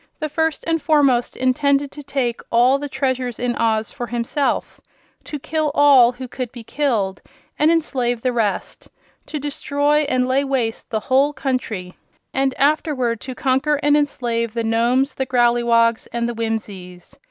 The 0.17 0.29
First 0.29 0.63
and 0.65 0.81
Foremost 0.81 1.37
intended 1.37 1.91
to 1.91 2.01
take 2.01 2.41
all 2.51 2.79
the 2.79 2.89
treasures 2.89 3.37
of 3.37 3.55
Oz 3.57 3.91
for 3.91 4.07
himself; 4.07 4.81
to 5.25 5.37
kill 5.37 5.69
all 5.75 6.13
who 6.13 6.27
could 6.27 6.51
be 6.51 6.63
killed 6.63 7.21
and 7.59 7.69
enslave 7.69 8.23
the 8.23 8.33
rest; 8.33 8.89
to 9.27 9.37
destroy 9.37 9.97
and 10.09 10.27
lay 10.27 10.43
waste 10.43 10.89
the 10.89 11.01
whole 11.01 11.33
country, 11.33 11.93
and 12.33 12.55
afterward 12.57 13.21
to 13.21 13.35
conquer 13.35 13.75
and 13.83 13.95
enslave 13.95 14.55
the 14.55 14.63
Nomes, 14.63 15.13
the 15.13 15.27
Growleywogs 15.27 16.07
and 16.11 16.27
the 16.27 16.33
Whimsies. 16.33 17.15